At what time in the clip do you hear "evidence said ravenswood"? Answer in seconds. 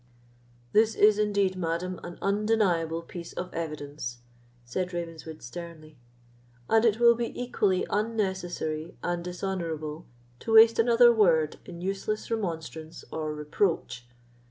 3.53-5.43